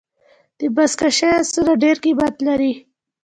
[0.59, 2.73] د بزکشۍ آسونه ډېر قیمت لري.